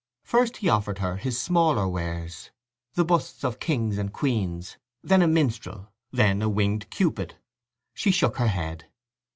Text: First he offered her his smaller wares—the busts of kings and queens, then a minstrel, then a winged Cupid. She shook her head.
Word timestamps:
First 0.23 0.57
he 0.57 0.67
offered 0.67 0.97
her 0.97 1.17
his 1.17 1.39
smaller 1.39 1.87
wares—the 1.87 3.05
busts 3.05 3.43
of 3.43 3.59
kings 3.59 3.99
and 3.99 4.11
queens, 4.11 4.77
then 5.03 5.21
a 5.21 5.27
minstrel, 5.27 5.89
then 6.11 6.41
a 6.41 6.49
winged 6.49 6.89
Cupid. 6.89 7.35
She 7.93 8.09
shook 8.09 8.37
her 8.37 8.47
head. 8.47 8.85